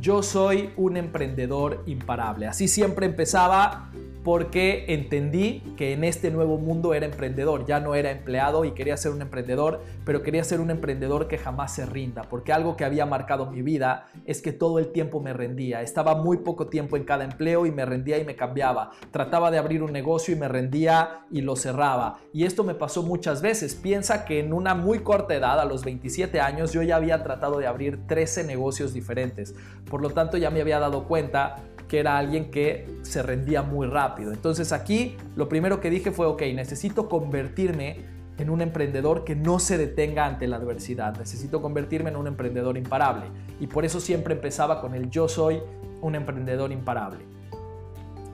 yo 0.00 0.22
soy 0.22 0.70
un 0.76 0.96
emprendedor 0.96 1.82
imparable. 1.86 2.46
Así 2.46 2.68
siempre 2.68 3.06
empezaba 3.06 3.90
porque 4.26 4.86
entendí 4.88 5.62
que 5.76 5.92
en 5.92 6.02
este 6.02 6.32
nuevo 6.32 6.58
mundo 6.58 6.94
era 6.94 7.06
emprendedor, 7.06 7.64
ya 7.64 7.78
no 7.78 7.94
era 7.94 8.10
empleado 8.10 8.64
y 8.64 8.72
quería 8.72 8.96
ser 8.96 9.12
un 9.12 9.22
emprendedor, 9.22 9.84
pero 10.04 10.24
quería 10.24 10.42
ser 10.42 10.60
un 10.60 10.72
emprendedor 10.72 11.28
que 11.28 11.38
jamás 11.38 11.76
se 11.76 11.86
rinda, 11.86 12.22
porque 12.22 12.52
algo 12.52 12.76
que 12.76 12.84
había 12.84 13.06
marcado 13.06 13.48
mi 13.48 13.62
vida 13.62 14.08
es 14.24 14.42
que 14.42 14.52
todo 14.52 14.80
el 14.80 14.90
tiempo 14.90 15.20
me 15.20 15.32
rendía, 15.32 15.80
estaba 15.80 16.16
muy 16.16 16.38
poco 16.38 16.66
tiempo 16.66 16.96
en 16.96 17.04
cada 17.04 17.22
empleo 17.22 17.66
y 17.66 17.70
me 17.70 17.86
rendía 17.86 18.18
y 18.18 18.24
me 18.24 18.34
cambiaba, 18.34 18.90
trataba 19.12 19.52
de 19.52 19.58
abrir 19.58 19.84
un 19.84 19.92
negocio 19.92 20.34
y 20.34 20.38
me 20.40 20.48
rendía 20.48 21.20
y 21.30 21.42
lo 21.42 21.54
cerraba. 21.54 22.18
Y 22.32 22.46
esto 22.46 22.64
me 22.64 22.74
pasó 22.74 23.04
muchas 23.04 23.42
veces, 23.42 23.76
piensa 23.76 24.24
que 24.24 24.40
en 24.40 24.52
una 24.52 24.74
muy 24.74 25.04
corta 25.04 25.36
edad, 25.36 25.60
a 25.60 25.64
los 25.64 25.84
27 25.84 26.40
años, 26.40 26.72
yo 26.72 26.82
ya 26.82 26.96
había 26.96 27.22
tratado 27.22 27.58
de 27.58 27.68
abrir 27.68 28.08
13 28.08 28.42
negocios 28.42 28.92
diferentes, 28.92 29.54
por 29.88 30.02
lo 30.02 30.10
tanto 30.10 30.36
ya 30.36 30.50
me 30.50 30.62
había 30.62 30.80
dado 30.80 31.04
cuenta 31.04 31.62
que 31.88 31.98
era 32.00 32.18
alguien 32.18 32.50
que 32.50 32.86
se 33.02 33.22
rendía 33.22 33.62
muy 33.62 33.86
rápido. 33.86 34.32
Entonces 34.32 34.72
aquí 34.72 35.16
lo 35.36 35.48
primero 35.48 35.80
que 35.80 35.90
dije 35.90 36.10
fue, 36.10 36.26
ok, 36.26 36.42
necesito 36.54 37.08
convertirme 37.08 38.16
en 38.38 38.50
un 38.50 38.60
emprendedor 38.60 39.24
que 39.24 39.34
no 39.34 39.58
se 39.58 39.78
detenga 39.78 40.26
ante 40.26 40.46
la 40.46 40.56
adversidad. 40.56 41.16
Necesito 41.16 41.62
convertirme 41.62 42.10
en 42.10 42.16
un 42.16 42.26
emprendedor 42.26 42.76
imparable. 42.76 43.26
Y 43.60 43.66
por 43.66 43.84
eso 43.84 44.00
siempre 44.00 44.34
empezaba 44.34 44.80
con 44.80 44.94
el 44.94 45.10
yo 45.10 45.28
soy 45.28 45.60
un 46.02 46.14
emprendedor 46.14 46.72
imparable. 46.72 47.24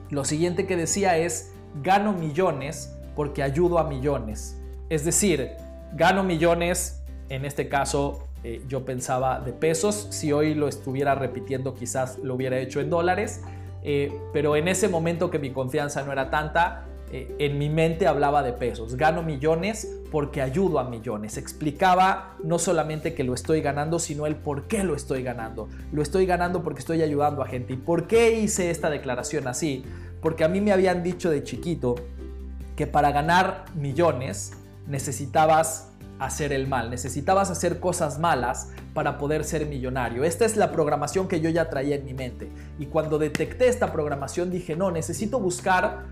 Lo 0.09 0.25
siguiente 0.25 0.67
que 0.67 0.75
decía 0.75 1.17
es, 1.17 1.53
gano 1.81 2.13
millones 2.13 2.95
porque 3.15 3.43
ayudo 3.43 3.79
a 3.79 3.87
millones. 3.87 4.59
Es 4.89 5.05
decir, 5.05 5.51
gano 5.93 6.23
millones, 6.23 7.02
en 7.29 7.45
este 7.45 7.69
caso 7.69 8.27
eh, 8.43 8.61
yo 8.67 8.85
pensaba 8.85 9.39
de 9.39 9.53
pesos. 9.53 10.07
Si 10.09 10.31
hoy 10.31 10.53
lo 10.53 10.67
estuviera 10.67 11.15
repitiendo, 11.15 11.73
quizás 11.75 12.19
lo 12.19 12.35
hubiera 12.35 12.59
hecho 12.59 12.81
en 12.81 12.89
dólares. 12.89 13.41
Eh, 13.83 14.17
pero 14.31 14.55
en 14.55 14.67
ese 14.67 14.87
momento 14.87 15.29
que 15.29 15.39
mi 15.39 15.51
confianza 15.51 16.03
no 16.03 16.11
era 16.11 16.29
tanta, 16.29 16.85
eh, 17.11 17.35
en 17.37 17.57
mi 17.59 17.69
mente 17.69 18.07
hablaba 18.07 18.41
de 18.41 18.53
pesos. 18.53 18.95
Gano 18.95 19.21
millones 19.21 19.87
porque 20.11 20.41
ayudo 20.41 20.79
a 20.79 20.85
millones. 20.85 21.37
Explicaba 21.37 22.35
no 22.43 22.59
solamente 22.59 23.13
que 23.13 23.23
lo 23.23 23.33
estoy 23.33 23.61
ganando, 23.61 23.99
sino 23.99 24.25
el 24.25 24.35
por 24.35 24.67
qué 24.67 24.83
lo 24.83 24.95
estoy 24.95 25.21
ganando. 25.21 25.69
Lo 25.91 26.01
estoy 26.01 26.25
ganando 26.25 26.63
porque 26.63 26.79
estoy 26.79 27.01
ayudando 27.01 27.41
a 27.41 27.47
gente. 27.47 27.73
¿Y 27.73 27.77
por 27.77 28.07
qué 28.07 28.39
hice 28.39 28.71
esta 28.71 28.89
declaración 28.89 29.47
así? 29.47 29.85
Porque 30.21 30.43
a 30.43 30.47
mí 30.47 30.59
me 30.59 30.71
habían 30.71 31.03
dicho 31.03 31.29
de 31.29 31.43
chiquito 31.43 31.95
que 32.75 32.87
para 32.87 33.11
ganar 33.11 33.65
millones 33.75 34.53
necesitabas 34.87 35.92
hacer 36.19 36.53
el 36.53 36.67
mal, 36.67 36.89
necesitabas 36.89 37.49
hacer 37.49 37.79
cosas 37.79 38.19
malas 38.19 38.69
para 38.93 39.17
poder 39.17 39.43
ser 39.43 39.65
millonario. 39.65 40.23
Esta 40.23 40.45
es 40.45 40.55
la 40.55 40.71
programación 40.71 41.27
que 41.27 41.41
yo 41.41 41.49
ya 41.49 41.69
traía 41.69 41.95
en 41.95 42.05
mi 42.05 42.13
mente. 42.13 42.49
Y 42.79 42.85
cuando 42.85 43.17
detecté 43.17 43.67
esta 43.67 43.91
programación 43.91 44.51
dije, 44.51 44.75
no, 44.75 44.91
necesito 44.91 45.39
buscar 45.39 46.05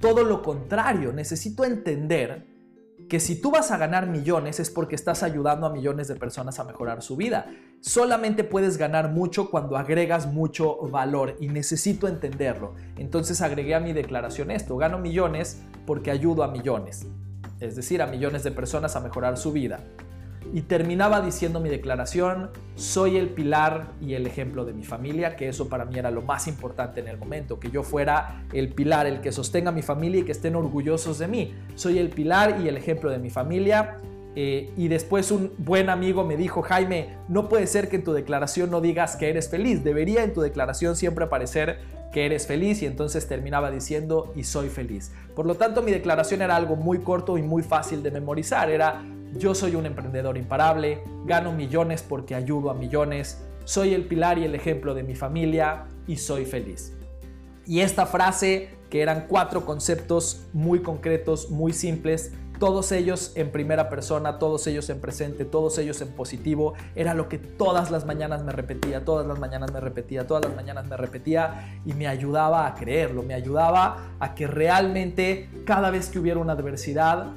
todo 0.00 0.24
lo 0.24 0.42
contrario, 0.42 1.12
necesito 1.12 1.64
entender 1.64 2.46
que 3.08 3.20
si 3.20 3.40
tú 3.40 3.50
vas 3.50 3.70
a 3.70 3.78
ganar 3.78 4.06
millones 4.06 4.60
es 4.60 4.70
porque 4.70 4.94
estás 4.94 5.22
ayudando 5.22 5.66
a 5.66 5.70
millones 5.70 6.08
de 6.08 6.16
personas 6.16 6.58
a 6.58 6.64
mejorar 6.64 7.00
su 7.00 7.16
vida. 7.16 7.46
Solamente 7.80 8.44
puedes 8.44 8.76
ganar 8.76 9.10
mucho 9.10 9.50
cuando 9.50 9.76
agregas 9.78 10.26
mucho 10.26 10.76
valor 10.88 11.36
y 11.40 11.48
necesito 11.48 12.06
entenderlo. 12.06 12.74
Entonces 12.96 13.40
agregué 13.40 13.74
a 13.74 13.80
mi 13.80 13.92
declaración 13.92 14.50
esto, 14.50 14.76
gano 14.76 14.98
millones 14.98 15.62
porque 15.86 16.10
ayudo 16.10 16.42
a 16.42 16.48
millones 16.48 17.06
es 17.60 17.76
decir, 17.76 18.02
a 18.02 18.06
millones 18.06 18.42
de 18.42 18.50
personas 18.50 18.96
a 18.96 19.00
mejorar 19.00 19.36
su 19.36 19.52
vida. 19.52 19.80
Y 20.52 20.62
terminaba 20.62 21.20
diciendo 21.20 21.60
mi 21.60 21.68
declaración, 21.68 22.50
soy 22.74 23.16
el 23.16 23.28
pilar 23.28 23.88
y 24.00 24.14
el 24.14 24.26
ejemplo 24.26 24.64
de 24.64 24.72
mi 24.72 24.84
familia, 24.84 25.36
que 25.36 25.48
eso 25.48 25.68
para 25.68 25.84
mí 25.84 25.98
era 25.98 26.10
lo 26.10 26.22
más 26.22 26.46
importante 26.46 27.00
en 27.00 27.08
el 27.08 27.18
momento, 27.18 27.60
que 27.60 27.70
yo 27.70 27.82
fuera 27.82 28.44
el 28.52 28.72
pilar, 28.72 29.06
el 29.06 29.20
que 29.20 29.30
sostenga 29.30 29.70
a 29.70 29.72
mi 29.72 29.82
familia 29.82 30.20
y 30.20 30.24
que 30.24 30.32
estén 30.32 30.56
orgullosos 30.56 31.18
de 31.18 31.28
mí. 31.28 31.54
Soy 31.74 31.98
el 31.98 32.08
pilar 32.08 32.60
y 32.62 32.68
el 32.68 32.76
ejemplo 32.78 33.10
de 33.10 33.18
mi 33.18 33.28
familia. 33.28 33.98
Eh, 34.36 34.72
y 34.76 34.88
después 34.88 35.30
un 35.30 35.52
buen 35.58 35.90
amigo 35.90 36.24
me 36.24 36.36
dijo, 36.36 36.62
Jaime, 36.62 37.16
no 37.28 37.48
puede 37.48 37.66
ser 37.66 37.88
que 37.88 37.96
en 37.96 38.04
tu 38.04 38.12
declaración 38.12 38.70
no 38.70 38.80
digas 38.80 39.16
que 39.16 39.30
eres 39.30 39.48
feliz, 39.48 39.82
debería 39.82 40.22
en 40.22 40.32
tu 40.32 40.40
declaración 40.40 40.96
siempre 40.96 41.24
aparecer 41.24 41.78
que 42.12 42.26
eres 42.26 42.46
feliz 42.46 42.82
y 42.82 42.86
entonces 42.86 43.26
terminaba 43.26 43.70
diciendo 43.70 44.32
y 44.34 44.44
soy 44.44 44.68
feliz. 44.68 45.12
Por 45.34 45.46
lo 45.46 45.56
tanto, 45.56 45.82
mi 45.82 45.92
declaración 45.92 46.42
era 46.42 46.56
algo 46.56 46.76
muy 46.76 46.98
corto 46.98 47.36
y 47.36 47.42
muy 47.42 47.62
fácil 47.62 48.02
de 48.02 48.10
memorizar. 48.10 48.70
Era 48.70 49.02
yo 49.34 49.54
soy 49.54 49.74
un 49.74 49.86
emprendedor 49.86 50.36
imparable, 50.38 51.02
gano 51.26 51.52
millones 51.52 52.02
porque 52.02 52.34
ayudo 52.34 52.70
a 52.70 52.74
millones, 52.74 53.42
soy 53.64 53.92
el 53.92 54.04
pilar 54.04 54.38
y 54.38 54.44
el 54.44 54.54
ejemplo 54.54 54.94
de 54.94 55.02
mi 55.02 55.14
familia 55.14 55.84
y 56.06 56.16
soy 56.16 56.46
feliz. 56.46 56.94
Y 57.66 57.80
esta 57.80 58.06
frase, 58.06 58.70
que 58.88 59.02
eran 59.02 59.26
cuatro 59.28 59.66
conceptos 59.66 60.46
muy 60.54 60.80
concretos, 60.80 61.50
muy 61.50 61.74
simples, 61.74 62.32
todos 62.58 62.92
ellos 62.92 63.32
en 63.34 63.50
primera 63.50 63.88
persona, 63.88 64.38
todos 64.38 64.66
ellos 64.66 64.88
en 64.90 65.00
presente, 65.00 65.44
todos 65.44 65.78
ellos 65.78 66.00
en 66.00 66.08
positivo. 66.08 66.74
Era 66.94 67.14
lo 67.14 67.28
que 67.28 67.38
todas 67.38 67.90
las 67.90 68.04
mañanas 68.04 68.44
me 68.44 68.52
repetía, 68.52 69.04
todas 69.04 69.26
las 69.26 69.38
mañanas 69.38 69.72
me 69.72 69.80
repetía, 69.80 70.26
todas 70.26 70.44
las 70.44 70.54
mañanas 70.54 70.86
me 70.86 70.96
repetía 70.96 71.80
y 71.84 71.94
me 71.94 72.06
ayudaba 72.08 72.66
a 72.66 72.74
creerlo, 72.74 73.22
me 73.22 73.34
ayudaba 73.34 74.14
a 74.18 74.34
que 74.34 74.46
realmente 74.46 75.48
cada 75.64 75.90
vez 75.90 76.08
que 76.08 76.18
hubiera 76.18 76.40
una 76.40 76.52
adversidad, 76.52 77.32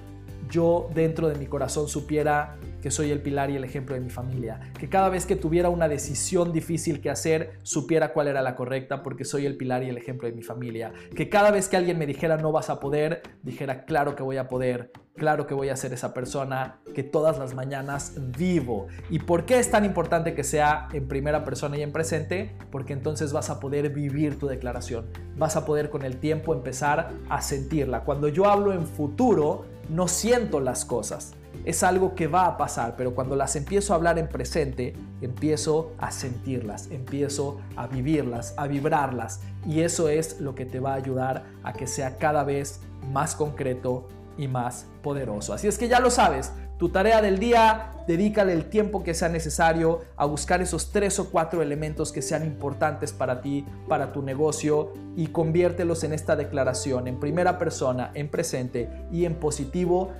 yo 0.49 0.89
dentro 0.93 1.29
de 1.29 1.35
mi 1.35 1.47
corazón 1.47 1.87
supiera 1.87 2.57
que 2.81 2.91
soy 2.91 3.11
el 3.11 3.21
pilar 3.21 3.49
y 3.49 3.55
el 3.55 3.63
ejemplo 3.63 3.95
de 3.95 4.01
mi 4.01 4.09
familia, 4.09 4.59
que 4.77 4.89
cada 4.89 5.07
vez 5.09 5.25
que 5.25 5.35
tuviera 5.35 5.69
una 5.69 5.87
decisión 5.87 6.51
difícil 6.51 6.99
que 6.99 7.09
hacer, 7.09 7.53
supiera 7.61 8.11
cuál 8.11 8.27
era 8.27 8.41
la 8.41 8.55
correcta 8.55 9.03
porque 9.03 9.23
soy 9.23 9.45
el 9.45 9.55
pilar 9.55 9.83
y 9.83 9.89
el 9.89 9.97
ejemplo 9.97 10.27
de 10.27 10.33
mi 10.33 10.43
familia, 10.43 10.91
que 11.15 11.29
cada 11.29 11.51
vez 11.51 11.69
que 11.69 11.77
alguien 11.77 11.97
me 11.97 12.05
dijera 12.05 12.37
no 12.37 12.51
vas 12.51 12.69
a 12.69 12.79
poder, 12.79 13.21
dijera 13.43 13.85
claro 13.85 14.15
que 14.15 14.23
voy 14.23 14.37
a 14.37 14.47
poder, 14.47 14.91
claro 15.15 15.47
que 15.47 15.53
voy 15.53 15.69
a 15.69 15.75
ser 15.75 15.93
esa 15.93 16.13
persona 16.13 16.79
que 16.93 17.03
todas 17.03 17.37
las 17.37 17.53
mañanas 17.53 18.13
vivo. 18.37 18.87
¿Y 19.09 19.19
por 19.19 19.45
qué 19.45 19.59
es 19.59 19.69
tan 19.69 19.85
importante 19.85 20.33
que 20.33 20.43
sea 20.43 20.87
en 20.93 21.07
primera 21.07 21.43
persona 21.43 21.77
y 21.77 21.83
en 21.83 21.91
presente? 21.91 22.55
Porque 22.71 22.93
entonces 22.93 23.33
vas 23.33 23.49
a 23.49 23.59
poder 23.59 23.89
vivir 23.89 24.39
tu 24.39 24.47
declaración, 24.47 25.05
vas 25.37 25.55
a 25.55 25.65
poder 25.65 25.89
con 25.89 26.03
el 26.03 26.17
tiempo 26.17 26.53
empezar 26.53 27.11
a 27.29 27.41
sentirla. 27.41 28.03
Cuando 28.03 28.27
yo 28.27 28.45
hablo 28.45 28.73
en 28.73 28.85
futuro, 28.85 29.65
no 29.89 30.07
siento 30.07 30.59
las 30.59 30.85
cosas 30.85 31.33
es 31.65 31.83
algo 31.83 32.15
que 32.15 32.27
va 32.27 32.47
a 32.47 32.57
pasar, 32.57 32.95
pero 32.97 33.13
cuando 33.13 33.35
las 33.35 33.55
empiezo 33.55 33.93
a 33.93 33.95
hablar 33.95 34.17
en 34.17 34.27
presente, 34.27 34.93
empiezo 35.21 35.93
a 35.99 36.11
sentirlas, 36.11 36.89
empiezo 36.89 37.59
a 37.75 37.87
vivirlas, 37.87 38.53
a 38.57 38.67
vibrarlas. 38.67 39.41
Y 39.65 39.81
eso 39.81 40.09
es 40.09 40.39
lo 40.39 40.55
que 40.55 40.65
te 40.65 40.79
va 40.79 40.93
a 40.93 40.95
ayudar 40.95 41.43
a 41.63 41.73
que 41.73 41.87
sea 41.87 42.17
cada 42.17 42.43
vez 42.43 42.81
más 43.11 43.35
concreto 43.35 44.07
y 44.37 44.47
más 44.47 44.87
poderoso. 45.01 45.53
Así 45.53 45.67
es 45.67 45.77
que 45.77 45.87
ya 45.87 45.99
lo 45.99 46.09
sabes, 46.09 46.51
tu 46.81 46.89
tarea 46.89 47.21
del 47.21 47.37
día, 47.37 47.91
dedícale 48.07 48.53
el 48.53 48.65
tiempo 48.65 49.03
que 49.03 49.13
sea 49.13 49.29
necesario 49.29 50.01
a 50.15 50.25
buscar 50.25 50.63
esos 50.63 50.91
tres 50.91 51.19
o 51.19 51.29
cuatro 51.29 51.61
elementos 51.61 52.11
que 52.11 52.23
sean 52.23 52.43
importantes 52.43 53.13
para 53.13 53.41
ti, 53.41 53.67
para 53.87 54.11
tu 54.11 54.23
negocio 54.23 54.91
y 55.15 55.27
conviértelos 55.27 56.03
en 56.03 56.13
esta 56.13 56.35
declaración 56.35 57.07
en 57.07 57.19
primera 57.19 57.59
persona, 57.59 58.09
en 58.15 58.29
presente 58.29 58.89
y 59.11 59.25
en 59.25 59.35
positivo 59.35 60.11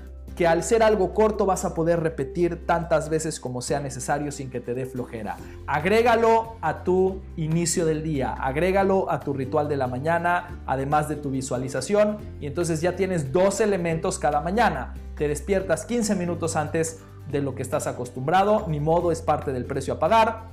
que 0.41 0.48
al 0.48 0.63
ser 0.63 0.81
algo 0.81 1.13
corto 1.13 1.45
vas 1.45 1.65
a 1.65 1.75
poder 1.75 2.00
repetir 2.00 2.65
tantas 2.65 3.10
veces 3.10 3.39
como 3.39 3.62
sea 3.62 3.79
necesario 3.79 4.31
sin 4.31 4.50
que 4.50 4.60
te 4.60 4.74
dé 4.74 4.88
flojera. 4.88 5.38
Agrégalo 5.67 6.55
a 6.62 6.83
tu 6.83 7.21
inicio 7.38 7.86
del 7.86 8.01
día, 8.01 8.33
agrégalo 8.33 9.12
a 9.12 9.19
tu 9.19 9.33
ritual 9.33 9.69
de 9.69 9.77
la 9.77 9.86
mañana, 9.86 10.63
además 10.65 11.07
de 11.07 11.15
tu 11.15 11.29
visualización, 11.29 12.17
y 12.39 12.48
entonces 12.48 12.81
ya 12.81 12.95
tienes 12.95 13.31
dos 13.31 13.62
elementos 13.62 14.17
cada 14.17 14.41
mañana. 14.41 14.95
Te 15.15 15.27
despiertas 15.27 15.86
15 15.86 16.15
minutos 16.15 16.55
antes 16.55 17.01
de 17.29 17.39
lo 17.43 17.53
que 17.53 17.62
estás 17.62 17.86
acostumbrado, 17.86 18.65
ni 18.67 18.79
modo 18.79 19.12
es 19.12 19.21
parte 19.21 19.53
del 19.53 19.65
precio 19.65 19.93
a 19.93 20.00
pagar. 20.00 20.45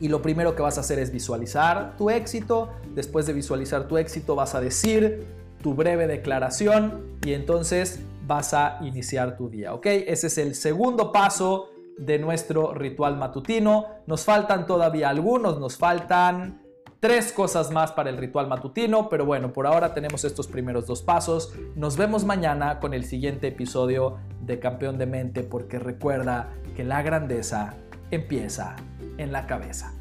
Y 0.00 0.08
lo 0.08 0.22
primero 0.22 0.56
que 0.56 0.62
vas 0.62 0.76
a 0.76 0.80
hacer 0.80 0.98
es 0.98 1.12
visualizar 1.12 1.96
tu 1.96 2.10
éxito. 2.10 2.70
Después 2.96 3.26
de 3.26 3.32
visualizar 3.32 3.86
tu 3.86 3.96
éxito 3.96 4.34
vas 4.34 4.56
a 4.56 4.60
decir 4.60 5.24
tu 5.62 5.74
breve 5.74 6.08
declaración 6.08 7.00
y 7.24 7.32
entonces 7.32 8.00
vas 8.26 8.54
a 8.54 8.78
iniciar 8.82 9.36
tu 9.36 9.48
día, 9.48 9.74
¿ok? 9.74 9.86
Ese 9.86 10.28
es 10.28 10.38
el 10.38 10.54
segundo 10.54 11.12
paso 11.12 11.70
de 11.96 12.18
nuestro 12.18 12.74
ritual 12.74 13.16
matutino. 13.16 13.86
Nos 14.06 14.24
faltan 14.24 14.66
todavía 14.66 15.08
algunos, 15.08 15.58
nos 15.58 15.76
faltan 15.76 16.62
tres 17.00 17.32
cosas 17.32 17.70
más 17.70 17.92
para 17.92 18.08
el 18.08 18.16
ritual 18.16 18.48
matutino, 18.48 19.08
pero 19.10 19.26
bueno, 19.26 19.52
por 19.52 19.66
ahora 19.66 19.92
tenemos 19.92 20.24
estos 20.24 20.46
primeros 20.46 20.86
dos 20.86 21.02
pasos. 21.02 21.52
Nos 21.76 21.96
vemos 21.96 22.24
mañana 22.24 22.80
con 22.80 22.94
el 22.94 23.04
siguiente 23.04 23.48
episodio 23.48 24.16
de 24.40 24.58
Campeón 24.58 24.96
de 24.96 25.06
Mente, 25.06 25.42
porque 25.42 25.78
recuerda 25.78 26.50
que 26.74 26.82
la 26.82 27.02
grandeza 27.02 27.74
empieza 28.10 28.76
en 29.18 29.32
la 29.32 29.46
cabeza. 29.46 29.92